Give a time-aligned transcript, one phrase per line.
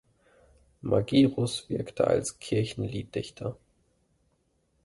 [0.81, 3.55] Magirus wirkte als Kirchenlieddichter.